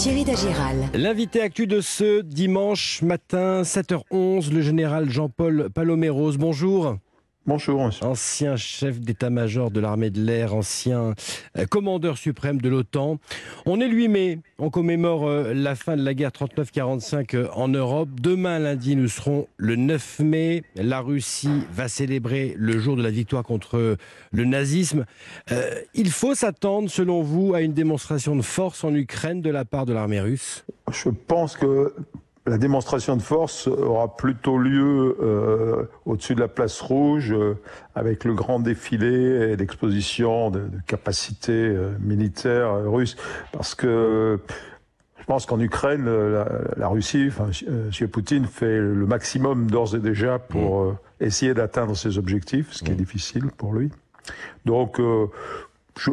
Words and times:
Thierry 0.00 0.24
Dagiral. 0.24 0.88
L'invité 0.94 1.42
actu 1.42 1.66
de 1.66 1.82
ce 1.82 2.22
dimanche 2.22 3.02
matin, 3.02 3.60
7h11, 3.64 4.50
le 4.50 4.62
général 4.62 5.10
Jean-Paul 5.10 5.68
Paloméros. 5.74 6.38
Bonjour. 6.38 6.96
Bonjour, 7.46 7.86
monsieur. 7.86 8.04
Ancien 8.04 8.56
chef 8.56 9.00
d'état-major 9.00 9.70
de 9.70 9.80
l'armée 9.80 10.10
de 10.10 10.22
l'air, 10.22 10.54
ancien 10.54 11.14
euh, 11.56 11.64
commandeur 11.64 12.18
suprême 12.18 12.60
de 12.60 12.68
l'OTAN. 12.68 13.18
On 13.64 13.80
est 13.80 13.88
le 13.88 13.94
8 13.94 14.08
mai, 14.08 14.38
on 14.58 14.68
commémore 14.68 15.26
euh, 15.26 15.54
la 15.54 15.74
fin 15.74 15.96
de 15.96 16.02
la 16.04 16.12
guerre 16.12 16.32
39-45 16.32 17.34
euh, 17.34 17.48
en 17.54 17.68
Europe. 17.68 18.10
Demain, 18.20 18.58
lundi, 18.58 18.94
nous 18.94 19.08
serons 19.08 19.48
le 19.56 19.76
9 19.76 20.18
mai. 20.18 20.64
La 20.76 21.00
Russie 21.00 21.62
va 21.72 21.88
célébrer 21.88 22.54
le 22.58 22.78
jour 22.78 22.94
de 22.94 23.02
la 23.02 23.10
victoire 23.10 23.42
contre 23.42 23.96
le 24.32 24.44
nazisme. 24.44 25.06
il 25.94 26.10
faut 26.10 26.34
s'attendre, 26.34 26.90
selon 26.90 27.22
vous, 27.22 27.54
à 27.54 27.62
une 27.62 27.72
démonstration 27.72 28.36
de 28.36 28.42
force 28.42 28.84
en 28.84 28.94
Ukraine 28.94 29.40
de 29.40 29.50
la 29.50 29.64
part 29.64 29.86
de 29.86 29.94
l'armée 29.94 30.20
russe? 30.20 30.66
Je 30.92 31.08
pense 31.08 31.56
que 31.56 31.94
la 32.46 32.58
démonstration 32.58 33.16
de 33.16 33.22
force 33.22 33.66
aura 33.68 34.16
plutôt 34.16 34.56
lieu 34.56 35.16
euh, 35.20 35.84
au-dessus 36.06 36.34
de 36.34 36.40
la 36.40 36.48
place 36.48 36.80
rouge, 36.80 37.32
euh, 37.32 37.54
avec 37.94 38.24
le 38.24 38.34
grand 38.34 38.60
défilé 38.60 39.06
et 39.06 39.56
l'exposition 39.56 40.50
de, 40.50 40.60
de, 40.60 40.78
capacités 40.86 41.52
euh, 41.52 41.92
militaires 42.00 42.74
russes, 42.90 43.16
parce 43.52 43.74
que 43.74 44.40
je 45.18 45.24
pense 45.26 45.44
qu'en 45.44 45.60
Ukraine, 45.60 46.06
la, 46.06 46.48
la, 46.76 46.88
Russie, 46.88 47.26
enfin, 47.28 47.50
M. 47.68 48.08
Poutine 48.08 48.46
fait 48.46 48.78
le 48.78 49.06
maximum 49.06 49.70
d'ores 49.70 49.94
et 49.94 50.00
déjà 50.00 50.38
pour 50.38 50.84
mmh. 50.84 50.96
essayer 51.20 51.54
d'atteindre 51.54 51.94
ses 51.94 52.18
objectifs, 52.18 52.72
ce 52.72 52.82
qui 52.82 52.90
est 52.90 52.94
mmh. 52.94 52.96
difficile 52.96 53.46
pour 53.56 53.74
lui. 53.74 53.90
Donc, 54.64 55.00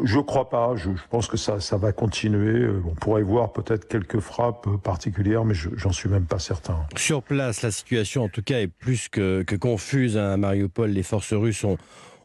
je 0.04 0.18
ne 0.18 0.22
crois 0.22 0.50
pas. 0.50 0.76
Je, 0.76 0.90
pense 1.09 1.27
que 1.27 1.38
ça, 1.38 1.77
va 1.77 1.91
continuer. 1.91 2.68
On 2.86 2.95
pourrait 2.95 3.23
voir 3.23 3.54
peut-être 3.54 3.88
quelques 3.88 4.20
frappes 4.20 4.68
particulières, 4.84 5.45
mais 5.45 5.54
j'en 5.54 5.91
suis 5.91 6.09
même 6.09 6.26
pas 6.26 6.40
certain. 6.40 6.78
Sur 6.95 7.23
place, 7.23 7.62
la 7.62 7.72
situation, 7.72 8.23
en 8.23 8.30
tout 8.30 8.42
cas, 8.42 8.59
est 8.59 8.67
plus 8.67 9.08
que, 9.09 9.44
que 9.44 9.56
confuse. 9.56 10.17
Hein. 10.17 10.34
À 10.34 10.38
Mariupol, 10.38 10.89
les 10.89 11.03
forces 11.03 11.34
russes 11.34 11.64
ont, 11.64 11.78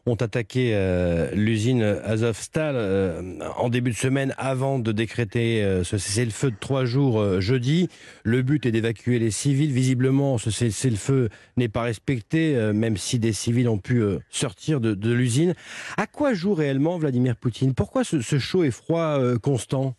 ont 0.05 0.15
attaqué 0.15 0.71
euh, 0.73 1.29
l'usine 1.33 1.81
Azovstal 1.81 2.75
euh, 2.75 3.39
en 3.57 3.69
début 3.69 3.91
de 3.91 3.95
semaine 3.95 4.33
avant 4.37 4.79
de 4.79 4.91
décréter 4.91 5.63
euh, 5.63 5.83
ce 5.83 5.97
cessez-le-feu 5.97 6.51
de 6.51 6.55
trois 6.59 6.83
jours 6.85 7.39
jeudi. 7.39 7.87
Le 8.23 8.41
but 8.41 8.65
est 8.65 8.71
d'évacuer 8.71 9.19
les 9.19 9.31
civils. 9.31 9.71
Visiblement, 9.71 10.37
ce 10.37 10.51
cessez-le-feu 10.51 11.29
n'est 11.55 11.69
pas 11.69 11.83
respecté, 11.83 12.55
même 12.73 12.97
si 12.97 13.19
des 13.19 13.33
civils 13.33 13.69
ont 13.69 13.77
pu 13.77 14.03
sortir 14.29 14.81
de, 14.81 14.93
de 14.93 15.11
l'usine. 15.11 15.53
À 15.97 16.07
quoi 16.07 16.33
joue 16.33 16.53
réellement 16.53 16.97
Vladimir 16.97 17.35
Poutine? 17.35 17.73
Pourquoi 17.73 18.03
ce, 18.03 18.21
ce, 18.21 18.39
chaud 18.39 18.63
et 18.63 18.71
froid 18.71 19.19
constant? 19.41 19.95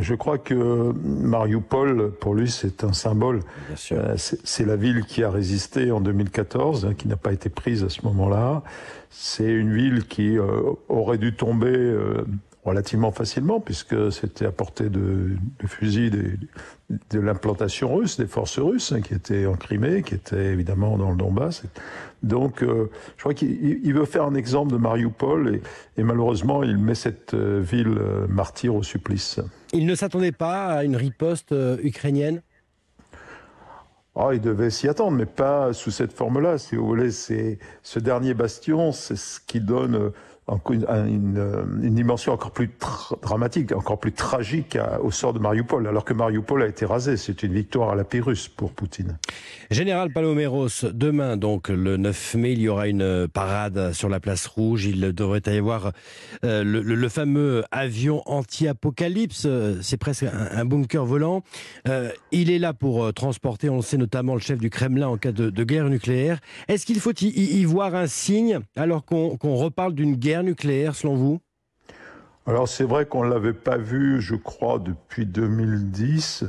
Je 0.00 0.14
crois 0.14 0.38
que 0.38 0.92
Mariupol, 1.02 2.12
pour 2.12 2.34
lui, 2.34 2.50
c'est 2.50 2.82
un 2.82 2.94
symbole. 2.94 3.40
Euh, 3.92 4.14
c'est 4.16 4.64
la 4.64 4.76
ville 4.76 5.04
qui 5.04 5.22
a 5.22 5.30
résisté 5.30 5.90
en 5.90 6.00
2014, 6.00 6.86
hein, 6.86 6.94
qui 6.94 7.08
n'a 7.08 7.16
pas 7.16 7.32
été 7.32 7.50
prise 7.50 7.84
à 7.84 7.90
ce 7.90 8.02
moment-là. 8.06 8.62
C'est 9.10 9.50
une 9.50 9.74
ville 9.74 10.06
qui 10.06 10.38
euh, 10.38 10.62
aurait 10.88 11.18
dû 11.18 11.34
tomber 11.34 11.76
euh, 11.76 12.24
relativement 12.64 13.10
facilement, 13.10 13.58
puisque 13.58 14.12
c'était 14.12 14.46
à 14.46 14.52
portée 14.52 14.88
de, 14.88 15.30
de 15.58 15.66
fusil 15.66 16.10
de, 16.10 16.38
de 17.10 17.18
l'implantation 17.18 17.92
russe, 17.92 18.16
des 18.18 18.28
forces 18.28 18.60
russes, 18.60 18.92
hein, 18.92 19.00
qui 19.00 19.14
étaient 19.14 19.46
en 19.46 19.54
Crimée, 19.54 20.02
qui 20.02 20.14
étaient 20.14 20.52
évidemment 20.52 20.96
dans 20.96 21.10
le 21.10 21.16
Donbass. 21.16 21.64
Donc, 22.22 22.62
euh, 22.62 22.88
je 23.16 23.22
crois 23.22 23.34
qu'il 23.34 23.92
veut 23.92 24.04
faire 24.04 24.24
un 24.24 24.34
exemple 24.34 24.72
de 24.72 24.76
Mariupol, 24.76 25.56
et, 25.56 25.62
et 26.00 26.04
malheureusement, 26.04 26.62
il 26.62 26.78
met 26.78 26.94
cette 26.94 27.34
euh, 27.34 27.60
ville 27.60 27.98
euh, 27.98 28.28
martyre 28.28 28.76
au 28.76 28.84
supplice. 28.84 29.40
Il 29.72 29.84
ne 29.84 29.96
s'attendait 29.96 30.30
pas 30.30 30.66
à 30.66 30.84
une 30.84 30.94
riposte 30.94 31.52
ukrainienne? 31.82 32.42
Oh, 34.14 34.30
il 34.30 34.40
devait 34.40 34.70
s'y 34.70 34.86
attendre, 34.88 35.16
mais 35.16 35.26
pas 35.26 35.72
sous 35.72 35.90
cette 35.90 36.12
forme-là. 36.12 36.58
Si 36.58 36.76
vous 36.76 36.86
voulez, 36.86 37.10
c'est 37.10 37.58
ce 37.82 37.98
dernier 37.98 38.34
bastion, 38.34 38.92
c'est 38.92 39.16
ce 39.16 39.40
qui 39.40 39.58
donne 39.58 40.12
une, 40.70 40.84
une, 40.90 41.80
une, 41.82 41.94
dimension 41.94 42.32
encore 42.32 42.50
plus 42.50 42.70
dramatique, 43.22 43.72
encore 43.72 43.98
plus 43.98 44.12
tragique 44.12 44.76
à, 44.76 45.00
au 45.00 45.10
sort 45.10 45.32
de 45.32 45.38
Mariupol, 45.38 45.86
alors 45.86 46.04
que 46.04 46.12
Mariupol 46.12 46.62
a 46.62 46.66
été 46.66 46.84
rasé. 46.84 47.16
C'est 47.16 47.42
une 47.42 47.52
victoire 47.52 47.90
à 47.90 47.94
la 47.94 48.04
Pyrrhus 48.04 48.48
pour 48.56 48.72
Poutine. 48.72 49.18
Général 49.70 50.12
Paloméros, 50.12 50.84
demain, 50.92 51.36
donc 51.36 51.68
le 51.68 51.96
9 51.96 52.34
mai, 52.34 52.52
il 52.52 52.60
y 52.60 52.68
aura 52.68 52.88
une 52.88 53.28
parade 53.28 53.92
sur 53.92 54.08
la 54.08 54.18
place 54.20 54.46
rouge. 54.46 54.84
Il 54.84 55.00
devrait 55.12 55.42
y 55.46 55.56
avoir 55.56 55.92
euh, 56.44 56.64
le, 56.64 56.82
le, 56.82 56.96
le, 56.96 57.08
fameux 57.08 57.64
avion 57.70 58.22
anti-apocalypse. 58.26 59.46
C'est 59.80 59.96
presque 59.96 60.24
un, 60.24 60.48
un, 60.52 60.64
bunker 60.64 61.04
volant. 61.04 61.42
Euh, 61.88 62.10
il 62.32 62.50
est 62.50 62.58
là 62.58 62.72
pour 62.72 63.04
euh, 63.04 63.12
transporter, 63.12 63.68
on 63.68 63.76
le 63.76 63.82
sait 63.82 63.96
notamment, 63.96 64.34
le 64.34 64.40
chef 64.40 64.58
du 64.58 64.70
Kremlin 64.70 65.08
en 65.08 65.16
cas 65.16 65.32
de, 65.32 65.50
de 65.50 65.64
guerre 65.64 65.88
nucléaire. 65.88 66.40
Est-ce 66.68 66.84
qu'il 66.84 66.98
faut 67.00 67.12
y, 67.20 67.26
y, 67.26 67.64
voir 67.64 67.94
un 67.94 68.06
signe 68.06 68.58
alors 68.76 69.04
qu'on 69.04 69.36
qu 69.36 69.46
reparle 69.46 69.94
d'une 69.94 70.16
guerre 70.16 70.31
nucléaire, 70.40 70.94
selon 70.94 71.14
vous? 71.14 71.40
Alors 72.46 72.68
c'est 72.68 72.84
vrai 72.84 73.06
qu'on 73.06 73.24
ne 73.24 73.30
l'avait 73.30 73.52
pas 73.52 73.76
vu, 73.76 74.20
je 74.20 74.34
crois, 74.34 74.78
depuis 74.78 75.26
2010. 75.26 76.44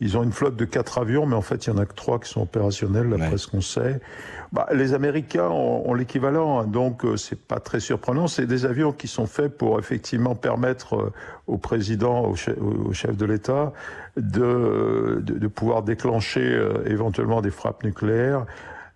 Ils 0.00 0.16
ont 0.16 0.22
une 0.22 0.32
flotte 0.32 0.54
de 0.56 0.64
quatre 0.64 0.98
avions, 0.98 1.26
mais 1.26 1.34
en 1.34 1.42
fait, 1.42 1.66
il 1.66 1.70
y 1.70 1.72
en 1.72 1.78
a 1.78 1.86
que 1.86 1.94
trois 1.94 2.20
qui 2.20 2.28
sont 2.28 2.42
opérationnels, 2.42 3.08
d'après 3.08 3.30
ouais. 3.30 3.38
ce 3.38 3.48
qu'on 3.48 3.60
sait. 3.60 4.00
Bah, 4.52 4.66
les 4.72 4.94
Américains 4.94 5.48
ont, 5.48 5.88
ont 5.88 5.94
l'équivalent, 5.94 6.60
hein, 6.60 6.66
donc 6.66 7.04
euh, 7.04 7.16
c'est 7.16 7.40
pas 7.40 7.58
très 7.58 7.80
surprenant. 7.80 8.28
C'est 8.28 8.46
des 8.46 8.64
avions 8.64 8.92
qui 8.92 9.08
sont 9.08 9.26
faits 9.26 9.56
pour 9.56 9.78
effectivement 9.78 10.36
permettre 10.36 10.94
euh, 10.94 11.12
au 11.48 11.58
président, 11.58 12.26
au 12.26 12.36
chef, 12.36 12.56
au 12.58 12.92
chef 12.92 13.16
de 13.16 13.24
l'État, 13.26 13.72
de, 14.16 15.20
de, 15.22 15.34
de, 15.38 15.46
pouvoir 15.48 15.82
déclencher 15.82 16.44
euh, 16.44 16.84
éventuellement 16.86 17.40
des 17.40 17.50
frappes 17.50 17.82
nucléaires 17.82 18.46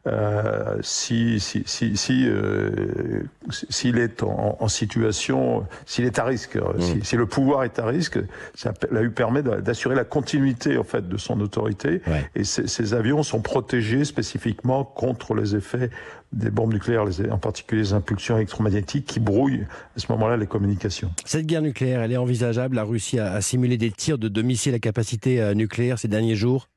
euh, 0.08 0.78
si 0.82 1.38
si 1.38 1.62
si 1.64 1.96
si 1.96 2.24
euh, 2.26 3.22
s'il 3.50 3.98
est 3.98 4.24
en, 4.24 4.56
en 4.58 4.68
situation 4.68 5.64
s'il 5.86 6.04
est 6.06 6.18
à 6.18 6.24
risque 6.24 6.56
mmh. 6.56 6.80
si, 6.80 7.04
si, 7.04 7.16
le 7.16 7.26
pouvoir 7.26 7.62
est 7.62 7.78
à 7.78 7.86
risque 7.86 8.18
ça 8.56 8.72
lui 8.90 9.10
permet 9.10 9.42
d'assurer 9.42 9.94
la 9.94 10.04
continuité 10.04 10.76
en 10.76 10.82
fait 10.82 11.08
de 11.08 11.16
son 11.16 11.40
autorité 11.40 12.02
ouais. 12.08 12.28
et 12.34 12.42
ces 12.42 12.94
avions 12.94 13.22
sont 13.22 13.40
protégés 13.40 14.04
spécifiquement 14.04 14.84
contre 14.84 15.34
les 15.34 15.54
effets 15.54 15.90
des 16.32 16.50
bombes 16.50 16.72
nucléaires, 16.72 17.04
les, 17.04 17.30
en 17.30 17.38
particulier 17.38 17.82
les 17.82 17.92
impulsions 17.92 18.36
électromagnétiques 18.36 19.06
qui 19.06 19.20
brouillent 19.20 19.66
à 19.96 20.00
ce 20.00 20.10
moment-là 20.12 20.36
les 20.36 20.46
communications. 20.46 21.10
Cette 21.24 21.46
guerre 21.46 21.62
nucléaire, 21.62 22.02
elle 22.02 22.12
est 22.12 22.16
envisageable? 22.16 22.76
La 22.76 22.84
Russie 22.84 23.18
a, 23.18 23.32
a 23.32 23.40
simulé 23.40 23.76
des 23.76 23.90
tirs 23.90 24.18
de, 24.18 24.28
de 24.28 24.42
missiles 24.42 24.74
à 24.74 24.78
capacité 24.78 25.42
euh, 25.42 25.54
nucléaire 25.54 25.98
ces 25.98 26.08
derniers 26.08 26.36
jours? 26.36 26.68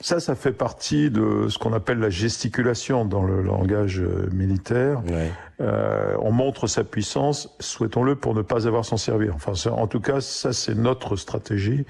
Ça, 0.00 0.20
ça 0.20 0.34
fait 0.34 0.52
partie 0.52 1.10
de 1.10 1.48
ce 1.48 1.58
qu'on 1.58 1.72
appelle 1.72 1.98
la 1.98 2.10
gesticulation 2.10 3.04
dans 3.04 3.22
le 3.22 3.42
langage 3.42 4.00
euh, 4.00 4.28
militaire. 4.32 5.02
Ouais. 5.06 5.30
Euh, 5.60 6.14
on 6.20 6.32
montre 6.32 6.66
sa 6.66 6.84
puissance, 6.84 7.54
souhaitons-le, 7.60 8.14
pour 8.14 8.34
ne 8.34 8.42
pas 8.42 8.66
avoir 8.66 8.84
s'en 8.84 8.98
servir. 8.98 9.34
Enfin, 9.34 9.54
ça, 9.54 9.72
en 9.72 9.86
tout 9.86 10.00
cas, 10.00 10.20
ça, 10.20 10.52
c'est 10.52 10.74
notre 10.74 11.16
stratégie 11.16 11.86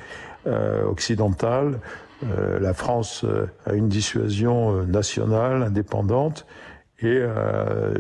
euh, 0.47 0.85
occidentale. 0.85 1.81
Euh, 2.25 2.59
la 2.61 2.73
France 2.73 3.25
euh, 3.25 3.47
a 3.67 3.75
une 3.75 3.89
dissuasion 3.89 4.79
euh, 4.79 4.85
nationale, 4.85 5.63
indépendante. 5.63 6.47
Et 7.01 7.19
euh, 7.21 7.95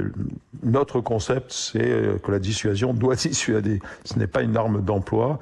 notre 0.62 1.00
concept, 1.00 1.52
c'est 1.52 2.18
que 2.22 2.32
la 2.32 2.38
dissuasion 2.38 2.94
doit 2.94 3.14
dissuader. 3.16 3.80
Ce 4.04 4.18
n'est 4.18 4.26
pas 4.26 4.42
une 4.42 4.56
arme 4.56 4.82
d'emploi. 4.82 5.38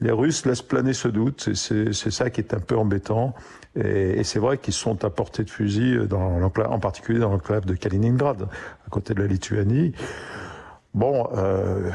Les 0.00 0.12
Russes 0.12 0.46
laissent 0.46 0.62
planer 0.62 0.92
ce 0.92 1.08
doute, 1.08 1.54
c'est 1.54 1.92
ça 1.92 2.30
qui 2.30 2.40
est 2.40 2.54
un 2.54 2.60
peu 2.60 2.76
embêtant. 2.76 3.34
Et, 3.74 4.22
c'est 4.22 4.38
vrai 4.38 4.58
qu'ils 4.58 4.74
sont 4.74 5.04
à 5.04 5.10
portée 5.10 5.44
de 5.44 5.50
fusil, 5.50 5.98
en 6.12 6.78
particulier 6.78 7.18
dans 7.18 7.30
l'enclave 7.30 7.64
de 7.64 7.74
Kaliningrad, 7.74 8.42
à 8.42 8.90
côté 8.90 9.14
de 9.14 9.22
la 9.22 9.26
Lituanie. 9.26 9.92
Bon, 10.94 11.26
euh, 11.34 11.90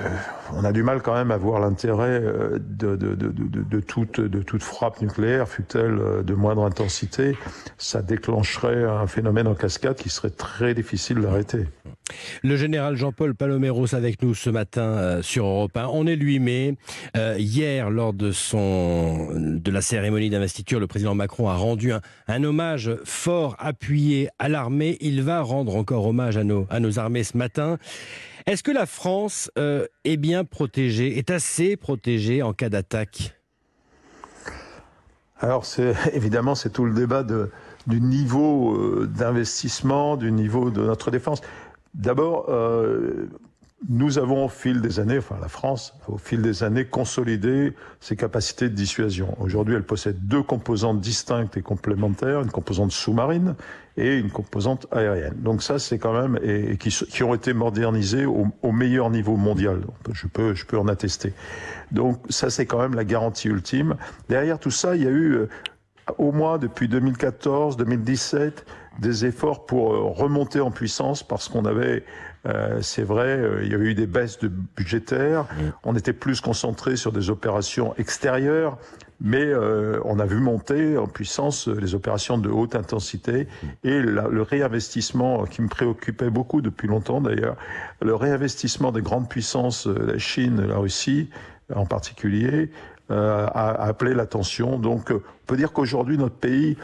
on 0.53 0.63
a 0.63 0.71
du 0.71 0.81
mal 0.81 1.03
quand 1.03 1.13
même 1.13 1.29
à 1.29 1.37
voir 1.37 1.59
l'intérêt 1.59 2.19
euh, 2.19 2.57
de, 2.59 3.79
toute, 3.79 4.19
de 4.19 4.41
toute 4.41 4.63
frappe 4.63 5.01
nucléaire, 5.01 5.47
fut-elle 5.47 5.99
euh, 5.99 6.23
de 6.23 6.33
moindre 6.33 6.65
intensité. 6.65 7.37
Ça 7.77 8.01
déclencherait 8.01 8.85
un 8.85 9.05
phénomène 9.05 9.45
en 9.45 9.53
cascade 9.53 9.97
qui 9.97 10.09
serait 10.09 10.31
très 10.31 10.73
difficile 10.73 11.21
d'arrêter. 11.21 11.67
Le 12.43 12.55
général 12.57 12.95
Jean-Paul 12.95 13.35
Paloméros 13.35 13.93
avec 13.95 14.21
nous 14.21 14.35
ce 14.35 14.49
matin 14.49 14.81
euh, 14.81 15.21
sur 15.21 15.45
Europe 15.45 15.75
1. 15.75 15.87
On 15.87 16.07
est 16.07 16.15
lui 16.15 16.39
mai. 16.39 16.75
Euh, 17.15 17.35
hier, 17.37 17.89
lors 17.89 18.13
de, 18.13 18.31
la 19.69 19.81
cérémonie 19.81 20.29
d'investiture, 20.29 20.79
le 20.79 20.87
président 20.87 21.15
Macron 21.15 21.49
a 21.49 21.55
rendu 21.55 21.91
un, 21.91 22.43
hommage 22.43 22.91
fort 23.03 23.55
appuyé 23.59 24.29
à 24.39 24.49
l'armée. 24.49 24.97
Il 25.01 25.21
va 25.21 25.41
rendre 25.41 25.75
encore 25.75 26.05
hommage 26.05 26.37
à 26.37 26.43
nos, 26.43 26.99
armées 26.99 27.23
ce 27.23 27.37
matin. 27.37 27.77
Est-ce 28.45 28.63
que 28.63 28.71
la 28.71 28.85
France 28.85 29.51
euh, 29.57 29.85
est 30.05 30.17
bien 30.17 30.43
protégée, 30.43 31.17
est 31.17 31.31
assez 31.31 31.75
protégée 31.75 32.41
en 32.41 32.53
cas 32.53 32.69
d'attaque? 32.69 33.33
Alors, 35.39 35.65
évidemment, 36.13 36.55
c'est 36.55 36.71
tout 36.71 36.85
le 36.85 36.93
débat 36.93 37.23
du 37.23 38.01
niveau 38.01 39.05
d'investissement, 39.05 40.17
du 40.17 40.31
niveau 40.31 40.71
de 40.71 40.81
notre 40.81 41.11
défense. 41.11 41.41
D'abord, 41.97 42.45
euh, 42.49 43.27
nous 43.89 44.19
avons 44.19 44.45
au 44.45 44.49
fil 44.49 44.81
des 44.81 44.99
années, 44.99 45.17
enfin 45.17 45.37
la 45.41 45.47
France, 45.47 45.95
au 46.07 46.17
fil 46.17 46.43
des 46.43 46.63
années, 46.63 46.85
consolidé 46.85 47.73
ses 47.99 48.15
capacités 48.15 48.69
de 48.69 48.75
dissuasion. 48.75 49.35
Aujourd'hui, 49.39 49.75
elle 49.75 49.83
possède 49.83 50.27
deux 50.27 50.43
composantes 50.43 50.99
distinctes 50.99 51.57
et 51.57 51.61
complémentaires, 51.63 52.41
une 52.41 52.51
composante 52.51 52.91
sous-marine 52.91 53.55
et 53.95 54.17
une 54.17 54.29
composante 54.29 54.85
aérienne. 54.91 55.35
Donc 55.37 55.63
ça, 55.63 55.79
c'est 55.79 55.97
quand 55.97 56.13
même 56.13 56.39
et, 56.43 56.77
qui, 56.77 57.23
ont 57.23 57.33
été 57.33 57.53
modernisées 57.53 58.25
au, 58.25 58.45
au, 58.61 58.71
meilleur 58.71 59.09
niveau 59.09 59.35
mondial. 59.35 59.81
Je 60.11 60.27
peux, 60.27 60.53
je 60.53 60.65
peux 60.65 60.77
en 60.77 60.87
attester. 60.87 61.33
Donc 61.91 62.19
ça, 62.29 62.51
c'est 62.51 62.67
quand 62.67 62.79
même 62.79 62.93
la 62.93 63.05
garantie 63.05 63.47
ultime. 63.47 63.95
Derrière 64.29 64.59
tout 64.59 64.71
ça, 64.71 64.95
il 64.95 65.03
y 65.03 65.07
a 65.07 65.11
eu 65.11 65.33
euh, 65.33 65.49
au 66.17 66.31
moins 66.31 66.57
depuis 66.57 66.87
2014, 66.87 67.77
2017, 67.77 68.65
des 68.99 69.25
efforts 69.25 69.65
pour 69.65 69.93
euh, 69.93 70.03
remonter 70.03 70.59
en 70.59 70.71
puissance 70.71 71.23
parce 71.23 71.49
qu'on 71.49 71.65
avait, 71.65 72.03
euh, 72.47 72.81
c'est 72.81 73.03
vrai, 73.03 73.27
euh, 73.27 73.63
il 73.63 73.71
y 73.71 73.75
avait 73.75 73.85
eu 73.85 73.93
des 73.93 74.07
baisses 74.07 74.39
de 74.39 74.47
budgétaires, 74.47 75.45
on 75.83 75.95
était 75.95 76.13
plus 76.13 76.41
concentré 76.41 76.95
sur 76.95 77.11
des 77.11 77.29
opérations 77.29 77.93
extérieures, 77.97 78.77
mais 79.19 79.51
on 80.05 80.19
a 80.19 80.25
vu 80.27 80.39
monter 80.39 80.95
en 80.95 81.07
puissance 81.07 81.67
les 81.67 81.95
opérations 81.95 82.37
de 82.37 82.49
haute 82.49 82.75
intensité. 82.75 83.47
Et 83.83 83.99
le 83.99 84.41
réinvestissement 84.43 85.45
qui 85.45 85.63
me 85.63 85.69
préoccupait 85.69 86.29
beaucoup 86.29 86.61
depuis 86.61 86.87
longtemps 86.87 87.19
d'ailleurs, 87.19 87.55
le 87.99 88.13
réinvestissement 88.13 88.91
des 88.91 89.01
grandes 89.01 89.27
puissances, 89.27 89.87
la 89.87 90.19
Chine, 90.19 90.61
la 90.67 90.77
Russie 90.77 91.31
en 91.73 91.87
particulier, 91.87 92.69
a 93.09 93.71
appelé 93.81 94.13
l'attention. 94.13 94.77
Donc 94.77 95.09
on 95.09 95.21
peut 95.47 95.57
dire 95.57 95.73
qu'aujourd'hui 95.73 96.19
notre 96.19 96.35
pays 96.35 96.77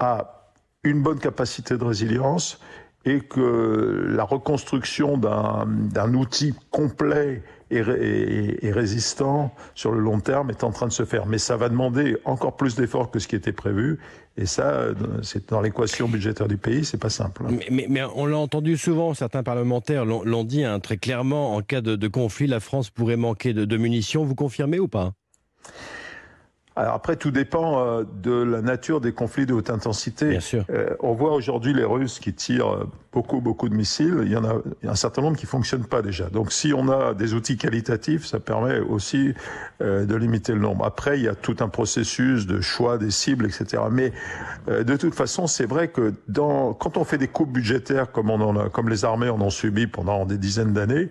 a 0.00 0.39
une 0.84 1.02
bonne 1.02 1.18
capacité 1.18 1.76
de 1.76 1.84
résilience 1.84 2.58
et 3.06 3.20
que 3.20 4.06
la 4.10 4.24
reconstruction 4.24 5.16
d'un 5.16 6.14
outil 6.14 6.54
complet 6.70 7.42
et, 7.70 7.80
résistant 8.72 9.54
sur 9.74 9.92
le 9.92 10.00
long 10.00 10.20
terme 10.20 10.50
est 10.50 10.64
en 10.64 10.70
train 10.70 10.86
de 10.86 10.92
se 10.92 11.04
faire. 11.04 11.24
Mais 11.26 11.38
ça 11.38 11.56
va 11.56 11.70
demander 11.70 12.18
encore 12.24 12.56
plus 12.56 12.74
d'efforts 12.74 13.10
que 13.10 13.18
ce 13.18 13.28
qui 13.28 13.36
était 13.36 13.52
prévu. 13.52 14.00
Et 14.36 14.44
ça, 14.44 14.88
c'est 15.22 15.48
dans 15.48 15.62
l'équation 15.62 16.08
budgétaire 16.08 16.48
du 16.48 16.58
pays, 16.58 16.84
c'est 16.84 17.00
pas 17.00 17.10
simple. 17.10 17.44
Mais, 17.70 18.02
on 18.14 18.26
l'a 18.26 18.38
entendu 18.38 18.76
souvent, 18.76 19.14
certains 19.14 19.42
parlementaires 19.42 20.04
l'ont 20.04 20.44
dit 20.44 20.64
hein, 20.64 20.78
très 20.78 20.98
clairement, 20.98 21.56
en 21.56 21.62
cas 21.62 21.80
de, 21.80 21.96
de, 21.96 22.08
conflit, 22.08 22.46
la 22.46 22.60
France 22.60 22.90
pourrait 22.90 23.16
manquer 23.16 23.54
de, 23.54 23.64
de 23.64 23.76
munitions. 23.78 24.24
Vous 24.24 24.34
confirmez 24.34 24.78
ou 24.78 24.88
pas? 24.88 25.12
Alors 26.76 26.94
après, 26.94 27.16
tout 27.16 27.30
dépend 27.30 27.84
euh, 27.84 28.04
de 28.22 28.32
la 28.32 28.62
nature 28.62 29.00
des 29.00 29.12
conflits 29.12 29.46
de 29.46 29.52
haute 29.52 29.70
intensité. 29.70 30.28
Bien 30.28 30.40
sûr. 30.40 30.64
Euh, 30.70 30.94
on 31.00 31.12
voit 31.14 31.32
aujourd'hui 31.32 31.74
les 31.74 31.84
Russes 31.84 32.20
qui 32.20 32.32
tirent 32.32 32.86
beaucoup, 33.12 33.40
beaucoup 33.40 33.68
de 33.68 33.74
missiles. 33.74 34.20
Il 34.22 34.30
y 34.30 34.36
en 34.36 34.44
a, 34.44 34.54
il 34.82 34.86
y 34.86 34.88
a 34.88 34.92
un 34.92 34.96
certain 34.96 35.22
nombre 35.22 35.36
qui 35.36 35.46
fonctionnent 35.46 35.86
pas 35.86 36.02
déjà. 36.02 36.28
Donc, 36.30 36.52
si 36.52 36.72
on 36.72 36.88
a 36.88 37.14
des 37.14 37.34
outils 37.34 37.56
qualitatifs, 37.56 38.24
ça 38.24 38.38
permet 38.38 38.78
aussi 38.78 39.34
euh, 39.82 40.04
de 40.04 40.14
limiter 40.14 40.52
le 40.52 40.60
nombre. 40.60 40.84
Après, 40.84 41.18
il 41.18 41.24
y 41.24 41.28
a 41.28 41.34
tout 41.34 41.56
un 41.60 41.68
processus 41.68 42.46
de 42.46 42.60
choix 42.60 42.98
des 42.98 43.10
cibles, 43.10 43.46
etc. 43.46 43.82
Mais 43.90 44.12
euh, 44.68 44.84
de 44.84 44.96
toute 44.96 45.14
façon, 45.14 45.46
c'est 45.46 45.66
vrai 45.66 45.88
que 45.88 46.14
dans, 46.28 46.72
quand 46.72 46.96
on 46.96 47.04
fait 47.04 47.18
des 47.18 47.28
coupes 47.28 47.52
budgétaires 47.52 48.12
comme 48.12 48.30
on 48.30 48.40
en 48.40 48.56
a, 48.56 48.68
comme 48.68 48.88
les 48.88 49.04
armées 49.04 49.28
en 49.28 49.40
ont 49.40 49.50
subi 49.50 49.86
pendant 49.86 50.24
des 50.24 50.38
dizaines 50.38 50.72
d'années, 50.72 51.08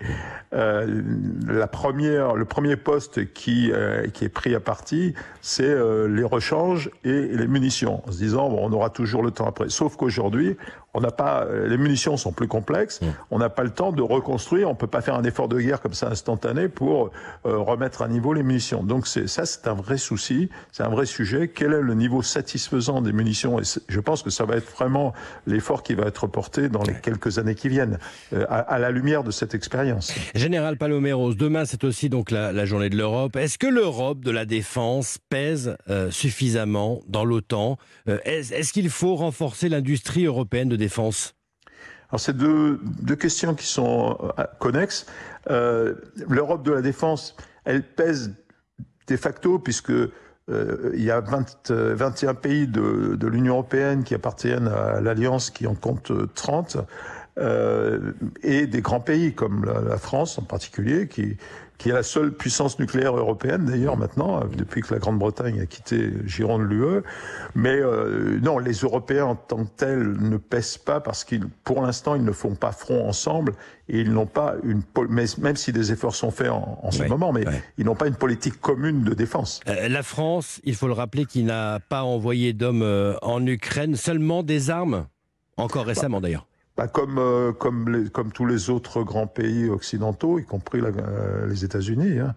la 0.52 1.68
première, 1.68 2.36
le 2.36 2.46
premier 2.46 2.76
poste 2.76 3.34
qui 3.34 3.72
qui 4.14 4.26
est 4.26 4.30
pris 4.30 4.56
à 4.56 4.60
partie, 4.60 5.14
c'est 5.50 5.64
euh, 5.64 6.08
les 6.08 6.24
rechanges 6.24 6.92
et 7.04 7.28
les 7.28 7.48
munitions, 7.48 8.04
en 8.08 8.12
se 8.12 8.18
disant 8.18 8.50
bon, 8.50 8.60
on 8.62 8.72
aura 8.72 8.92
toujours 8.92 9.24
le 9.24 9.32
temps 9.32 9.48
après. 9.48 9.70
Sauf 9.70 9.96
qu'aujourd'hui, 9.96 10.58
on 10.94 11.02
n'a 11.02 11.12
pas, 11.12 11.46
les 11.68 11.78
munitions 11.78 12.18
sont 12.18 12.32
plus 12.32 12.48
complexes. 12.48 13.02
Mmh. 13.02 13.06
On 13.32 13.40
n'a 13.40 13.50
pas 13.50 13.64
le 13.64 13.70
temps 13.70 13.92
de 13.92 14.02
reconstruire. 14.02 14.70
On 14.70 14.76
peut 14.76 14.88
pas 14.88 15.02
faire 15.02 15.16
un 15.16 15.24
effort 15.24 15.48
de 15.48 15.60
guerre 15.60 15.82
comme 15.82 15.94
ça 15.94 16.10
instantané 16.10 16.68
pour 16.68 17.12
euh, 17.46 17.58
remettre 17.58 18.02
à 18.02 18.08
niveau 18.08 18.34
les 18.34 18.44
munitions. 18.44 18.84
Donc 18.84 19.08
c'est 19.08 19.28
ça, 19.28 19.46
c'est 19.46 19.68
un 19.68 19.74
vrai 19.74 19.98
souci, 19.98 20.50
c'est 20.72 20.84
un 20.84 20.90
vrai 20.90 21.06
sujet. 21.06 21.48
Quel 21.48 21.74
est 21.74 21.82
le 21.82 21.94
niveau 21.94 22.22
satisfaisant 22.22 23.02
des 23.02 23.14
munitions? 23.14 23.60
Et 23.60 23.64
je 23.88 24.00
pense 24.00 24.24
que 24.24 24.30
ça 24.30 24.46
va 24.46 24.56
être 24.56 24.72
vraiment 24.72 25.14
l'effort 25.46 25.84
qui 25.84 25.94
va 25.94 26.06
être 26.06 26.28
porté 26.28 26.70
dans 26.70 26.84
les 26.84 26.96
quelques 26.96 27.38
années 27.40 27.56
qui 27.56 27.70
viennent, 27.70 28.00
euh, 28.34 28.46
à, 28.50 28.60
à, 28.60 28.80
la 28.80 28.92
lumière 28.92 29.24
de 29.24 29.32
cette 29.32 29.54
expérience. 29.54 30.14
Général 30.36 30.78
Paloméros, 30.78 31.34
demain 31.34 31.66
c'est 31.66 31.84
aussi 31.84 32.10
donc 32.10 32.32
la, 32.32 32.52
la 32.52 32.66
journée 32.66 32.90
de 32.90 32.98
l'Europe. 32.98 33.36
Est-ce 33.36 33.58
que 33.58 33.68
l'Europe 33.68 34.24
de 34.24 34.32
la 34.32 34.46
défense 34.46 35.18
pèse 35.30 35.76
euh, 35.90 36.12
suffisamment 36.12 37.02
dans 37.08 37.26
l'OTAN? 37.26 37.78
Euh, 38.08 38.18
Est-ce 38.24 38.54
est 38.54 38.72
qu'il 38.72 38.90
faut 38.90 39.16
renforcer 39.16 39.70
l'industrie 39.70 40.26
européenne 40.26 40.70
de 40.70 40.76
défense 40.80 41.36
alors 42.10 42.20
c'est 42.20 42.36
deux, 42.36 42.80
questions 43.20 43.54
qui 43.54 43.68
sont 43.68 44.18
euh, 44.40 44.44
connexes. 44.60 45.06
Euh, 45.50 45.96
L'Europe 46.28 46.64
de 46.64 46.72
la 46.72 46.82
défense, 46.82 47.36
elle 47.66 47.84
pèse 47.84 48.34
de 49.08 49.16
facto 49.16 49.60
puisque 49.60 49.92
euh, 49.92 50.92
il 50.96 51.04
y 51.04 51.12
a 51.12 51.20
20, 51.20 51.72
21 51.72 52.34
pays 52.34 52.68
de, 52.68 53.16
de 53.16 53.28
l'Union 53.28 53.54
européenne 53.54 54.04
qui 54.04 54.16
appartiennent 54.16 54.68
à 54.68 55.02
l'Alliance 55.02 55.52
qui 55.52 55.68
en 55.68 55.76
compte 55.76 56.12
30 56.34 56.78
euh, 57.40 58.12
et 58.44 58.68
des 58.68 58.82
grands 58.82 59.00
pays 59.00 59.34
comme 59.34 59.66
la, 59.66 59.82
la 59.82 59.98
France 59.98 60.38
en 60.38 60.44
particulier 60.44 61.08
qui 61.08 61.38
qui 61.80 61.90
est 61.90 61.94
la 61.94 62.04
seule 62.04 62.34
puissance 62.34 62.78
nucléaire 62.78 63.18
européenne 63.18 63.66
d'ailleurs 63.66 63.98
maintenant, 63.98 64.44
depuis 64.56 64.82
que 64.82 64.94
la 64.94 65.00
Grande-Bretagne 65.00 65.62
a 65.62 65.66
quitté 65.66 66.12
Gironde 66.26 66.70
l'UE. 66.70 67.02
Mais 67.56 67.78
euh, 67.80 68.38
non, 68.44 68.60
les 68.60 68.74
Européens 68.74 69.26
en 69.26 69.36
tant 69.36 69.64
que 69.64 69.70
tels 69.78 70.12
ne 70.20 70.36
pèsent 70.36 70.78
pas 70.78 71.00
parce 71.00 71.24
qu'ils, 71.24 71.48
pour 71.64 71.82
l'instant, 71.82 72.16
ils 72.16 72.24
ne 72.24 72.34
font 72.34 72.54
pas 72.54 72.74
front 72.74 73.08
ensemble 73.08 73.54
et 73.88 74.02
ils 74.02 74.12
n'ont 74.12 74.26
pas 74.26 74.56
une, 74.64 74.82
même 75.40 75.56
si 75.56 75.72
des 75.72 75.94
efforts 75.94 76.16
sont 76.16 76.32
faits 76.32 76.50
en, 76.50 76.80
en 76.84 76.92
ce 76.92 77.04
moment, 77.04 77.32
mais 77.32 77.46
ils 77.78 77.86
n'ont 77.86 77.96
pas 77.96 78.08
une 78.08 78.16
politique 78.16 78.60
commune 78.60 79.04
de 79.04 79.14
défense. 79.14 79.62
Euh, 79.70 79.88
la 79.88 80.04
France, 80.04 80.60
il 80.66 80.76
faut 80.76 80.88
le 80.88 80.94
rappeler, 80.94 81.26
qui 81.26 81.44
n'a 81.44 81.80
pas 81.80 82.04
envoyé 82.04 82.52
d'hommes 82.52 83.16
en 83.22 83.46
Ukraine, 83.46 83.96
seulement 83.96 84.44
des 84.44 84.70
armes, 84.70 85.08
encore 85.56 85.86
récemment 85.86 86.18
bah, 86.18 86.28
d'ailleurs. 86.28 86.46
Bah 86.80 86.88
comme, 86.88 87.18
euh, 87.18 87.52
comme, 87.52 87.90
les, 87.90 88.10
comme 88.10 88.32
tous 88.32 88.46
les 88.46 88.70
autres 88.70 89.04
grands 89.04 89.28
pays 89.28 89.68
occidentaux, 89.68 90.40
y 90.40 90.46
compris 90.46 90.80
la, 90.80 90.88
euh, 90.88 91.46
les 91.46 91.66
États-Unis. 91.66 92.20
Hein. 92.20 92.36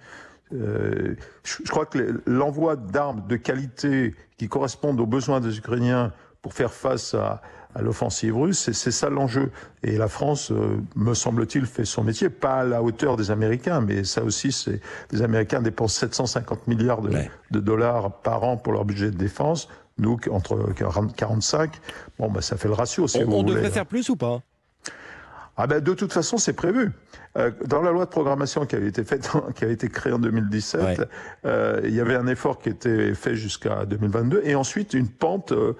Euh, 0.53 1.15
je, 1.45 1.59
je, 1.65 1.71
crois 1.71 1.87
que 1.87 2.21
l'envoi 2.27 2.75
d'armes 2.75 3.23
de 3.29 3.37
qualité 3.37 4.17
qui 4.39 4.49
correspondent 4.49 4.99
aux 4.99 5.07
besoins 5.07 5.39
des 5.39 5.59
Ukrainiens 5.59 6.11
pour 6.43 6.55
faire 6.55 6.73
face 6.73 7.15
à, 7.15 7.41
à 7.77 7.83
l'offensive 7.83 8.37
russe, 8.37 8.69
c'est 8.73 8.91
ça 8.91 9.11
l'enjeu. 9.11 9.53
Et 9.85 9.97
la 9.97 10.09
France, 10.09 10.53
me 10.97 11.15
semble-t-il, 11.15 11.65
fait 11.65 11.85
son 11.85 12.03
métier, 12.03 12.29
pas 12.29 12.55
à 12.55 12.65
la 12.65 12.83
hauteur 12.83 13.17
des 13.17 13.31
Américains, 13.31 13.81
mais 13.81 14.03
ça 14.03 14.25
aussi, 14.25 14.51
c'est 14.51 14.81
les 15.13 15.23
Américains 15.23 15.63
dépensent 15.63 16.01
750 16.01 16.67
milliards 16.67 17.01
de, 17.01 17.11
ouais. 17.11 17.31
de 17.53 17.61
dollars 17.61 18.11
par 18.23 18.43
an 18.43 18.57
pour 18.57 18.73
leur 18.73 18.85
budget 18.85 19.13
de 19.13 19.17
défense. 19.17 19.69
Nous, 19.99 20.19
entre 20.31 20.73
40, 20.75 21.15
45, 21.15 21.71
bon, 22.19 22.31
bah, 22.31 22.41
ça 22.41 22.57
fait 22.57 22.69
le 22.69 22.75
ratio. 22.75 23.07
Si 23.07 23.19
on, 23.19 23.25
vous 23.25 23.33
on 23.33 23.43
voulez. 23.43 23.55
devrait 23.55 23.71
faire 23.71 23.87
plus 23.87 24.09
ou 24.09 24.17
pas? 24.17 24.43
Ah 25.57 25.67
ben 25.67 25.81
de 25.81 25.95
toute 25.95 26.13
façon, 26.13 26.39
c'est 26.39 26.55
prévu. 26.55 26.93
Euh, 27.37 27.51
dans 27.67 27.83
la 27.83 27.93
loi 27.93 28.05
de 28.05 28.11
programmation 28.11 28.65
qui 28.67 28.75
avait 28.75 28.89
été 28.89 29.05
faite, 29.05 29.31
qui 29.55 29.65
avait 29.65 29.75
été 29.75 29.89
créée 29.89 30.13
en 30.13 30.19
2017, 30.19 30.81
ouais. 30.81 30.97
euh, 31.45 31.81
il 31.85 31.95
y 31.95 32.01
avait 32.01 32.17
un 32.17 32.27
effort 32.27 32.59
qui 32.59 32.71
était 32.71 33.15
fait 33.15 33.37
jusqu'à 33.37 33.85
2022, 33.85 34.43
et 34.45 34.55
ensuite 34.55 34.95
une 34.95 35.09
pente 35.09 35.53
euh, 35.53 35.75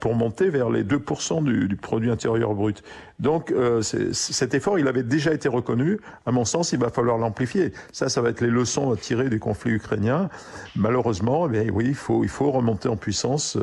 pour 0.00 0.14
monter 0.14 0.50
vers 0.50 0.70
les 0.70 0.84
2% 0.84 1.42
du, 1.42 1.68
du, 1.68 1.76
produit 1.76 2.10
intérieur 2.10 2.54
brut. 2.54 2.82
Donc 3.18 3.50
euh, 3.50 3.82
cet 3.82 4.54
effort, 4.54 4.78
il 4.78 4.88
avait 4.88 5.02
déjà 5.02 5.32
été 5.32 5.48
reconnu. 5.48 6.00
À 6.26 6.32
mon 6.32 6.44
sens, 6.44 6.72
il 6.72 6.78
va 6.78 6.90
falloir 6.90 7.18
l'amplifier. 7.18 7.72
Ça, 7.92 8.08
ça 8.08 8.20
va 8.20 8.30
être 8.30 8.40
les 8.40 8.50
leçons 8.50 8.92
à 8.92 8.96
tirer 8.96 9.28
du 9.28 9.38
conflit 9.38 9.72
ukrainien. 9.72 10.28
Malheureusement, 10.76 11.48
eh 11.52 11.70
oui, 11.70 11.86
il 11.88 11.94
faut, 11.94 12.24
il 12.24 12.28
faut 12.28 12.50
remonter 12.50 12.88
en 12.88 12.96
puissance. 12.96 13.56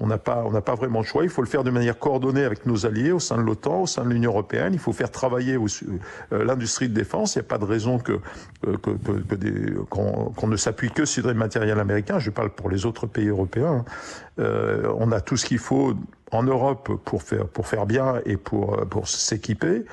On 0.00 0.06
n'a 0.06 0.18
pas, 0.18 0.42
on 0.46 0.50
n'a 0.50 0.62
pas 0.62 0.74
vraiment 0.74 1.00
le 1.00 1.04
choix. 1.04 1.24
Il 1.24 1.28
faut 1.28 1.42
le 1.42 1.48
faire 1.48 1.62
de 1.62 1.70
manière 1.70 1.98
coordonnée 1.98 2.44
avec 2.44 2.64
nos 2.64 2.86
alliés 2.86 3.12
au 3.12 3.20
sein 3.20 3.36
de 3.36 3.42
l'OTAN, 3.42 3.82
au 3.82 3.86
sein 3.86 4.04
de 4.04 4.08
l'Union 4.08 4.30
européenne. 4.30 4.72
Il 4.72 4.78
faut 4.78 4.94
faire 4.94 5.10
travailler 5.10 5.56
euh, 5.56 6.44
l'industrie 6.44 6.88
de 6.88 6.94
défense. 6.94 7.34
Il 7.34 7.38
n'y 7.38 7.44
a 7.44 7.48
pas 7.48 7.58
de 7.58 7.66
raison 7.66 7.98
que, 7.98 8.18
que, 8.62 8.76
que, 8.76 8.90
que 8.90 9.80
qu'on, 9.90 10.32
qu 10.36 10.46
ne 10.46 10.56
s'appuie 10.56 10.90
que 10.90 11.04
sur 11.04 11.26
des 11.26 11.34
matériels 11.34 11.78
américains. 11.78 12.18
Je 12.18 12.30
parle 12.30 12.50
pour 12.50 12.70
les 12.70 12.86
autres 12.86 13.06
pays 13.06 13.28
européens. 13.28 13.84
Euh, 14.38 14.90
on 14.98 15.12
a 15.12 15.20
tout 15.20 15.36
ce 15.36 15.44
qu'il 15.44 15.58
faut 15.58 15.94
en 16.32 16.42
Europe 16.42 16.90
pour 17.04 17.22
faire, 17.22 17.46
pour 17.46 17.66
faire 17.66 17.84
bien 17.84 18.20
et 18.24 18.36
pour, 18.36 18.86
pour 18.88 19.06
s'équiper. 19.06 19.84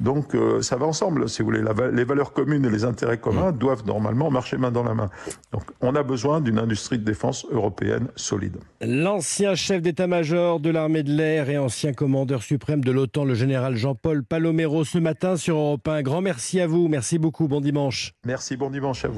Donc 0.00 0.34
euh, 0.34 0.60
ça 0.62 0.76
va 0.76 0.86
ensemble, 0.86 1.28
si 1.28 1.42
vous 1.42 1.46
voulez. 1.46 1.62
La, 1.62 1.72
les 1.90 2.04
valeurs 2.04 2.32
communes 2.32 2.64
et 2.64 2.70
les 2.70 2.84
intérêts 2.84 3.18
communs 3.18 3.52
mmh. 3.52 3.58
doivent 3.58 3.86
normalement 3.86 4.30
marcher 4.30 4.56
main 4.56 4.70
dans 4.70 4.82
la 4.82 4.94
main. 4.94 5.10
Donc 5.52 5.62
on 5.80 5.94
a 5.94 6.02
besoin 6.02 6.40
d'une 6.40 6.58
industrie 6.58 6.98
de 6.98 7.04
défense 7.04 7.46
européenne 7.50 8.08
solide. 8.16 8.56
L'ancien 8.80 9.54
chef 9.54 9.82
d'état-major 9.82 10.60
de 10.60 10.70
l'armée 10.70 11.02
de 11.02 11.12
l'air 11.12 11.48
et 11.50 11.58
ancien 11.58 11.92
commandeur 11.92 12.42
suprême 12.42 12.82
de 12.82 12.90
l'OTAN, 12.90 13.24
le 13.24 13.34
général 13.34 13.76
Jean-Paul 13.76 14.24
Palomero, 14.24 14.84
ce 14.84 14.98
matin 14.98 15.36
sur 15.36 15.56
Europe 15.56 15.86
1. 15.86 16.02
Grand 16.02 16.20
merci 16.20 16.60
à 16.60 16.66
vous. 16.66 16.88
Merci 16.88 17.18
beaucoup. 17.18 17.48
Bon 17.48 17.60
dimanche. 17.60 18.12
Merci, 18.26 18.56
bon 18.56 18.70
dimanche 18.70 19.04
à 19.04 19.08
vous. 19.08 19.12